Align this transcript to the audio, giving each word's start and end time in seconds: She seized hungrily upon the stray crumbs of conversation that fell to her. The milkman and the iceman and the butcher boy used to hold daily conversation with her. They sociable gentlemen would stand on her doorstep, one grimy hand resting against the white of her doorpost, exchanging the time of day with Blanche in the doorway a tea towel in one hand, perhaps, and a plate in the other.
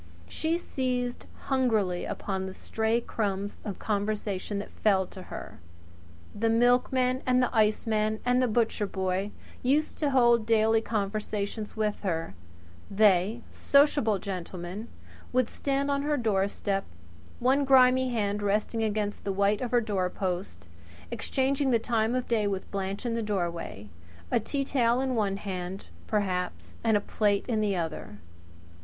She 0.27 0.57
seized 0.57 1.27
hungrily 1.41 2.05
upon 2.05 2.47
the 2.47 2.55
stray 2.55 3.01
crumbs 3.01 3.59
of 3.63 3.77
conversation 3.77 4.57
that 4.57 4.71
fell 4.71 5.05
to 5.05 5.21
her. 5.21 5.59
The 6.33 6.49
milkman 6.49 7.21
and 7.27 7.39
the 7.39 7.55
iceman 7.55 8.19
and 8.25 8.41
the 8.41 8.47
butcher 8.47 8.87
boy 8.87 9.29
used 9.61 9.99
to 9.99 10.09
hold 10.09 10.47
daily 10.47 10.81
conversation 10.81 11.67
with 11.75 11.99
her. 12.01 12.33
They 12.89 13.43
sociable 13.51 14.17
gentlemen 14.17 14.87
would 15.31 15.51
stand 15.51 15.91
on 15.91 16.01
her 16.01 16.17
doorstep, 16.17 16.83
one 17.39 17.63
grimy 17.63 18.09
hand 18.09 18.41
resting 18.41 18.81
against 18.81 19.23
the 19.23 19.31
white 19.31 19.61
of 19.61 19.69
her 19.69 19.81
doorpost, 19.81 20.67
exchanging 21.11 21.69
the 21.69 21.77
time 21.77 22.15
of 22.15 22.27
day 22.27 22.47
with 22.47 22.71
Blanche 22.71 23.05
in 23.05 23.13
the 23.13 23.21
doorway 23.21 23.87
a 24.31 24.39
tea 24.39 24.65
towel 24.65 24.99
in 24.99 25.13
one 25.13 25.37
hand, 25.37 25.89
perhaps, 26.07 26.77
and 26.83 26.97
a 26.97 27.01
plate 27.01 27.45
in 27.47 27.61
the 27.61 27.75
other. 27.75 28.17